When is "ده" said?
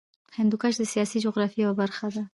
2.15-2.23